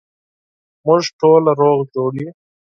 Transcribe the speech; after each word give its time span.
موږ 0.85 1.03
ټوله 1.19 1.51
روغ 1.59 1.79
جوړ 1.93 2.11
یو 2.21 2.31